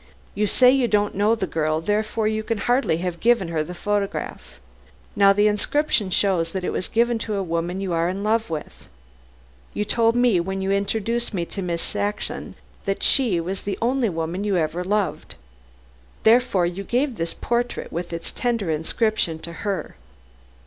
[0.33, 3.75] You say you don't know the girl, therefore you can hardly have given her the
[3.75, 4.59] photograph.
[5.15, 8.49] Now the inscription shows that it was given to a woman you are in love
[8.49, 8.89] with.
[9.75, 14.09] You told me when you introduced me to Miss Saxon that she was the only
[14.09, 15.35] woman you ever loved.
[16.23, 19.97] Therefore you gave this portrait with its tender inscription to her."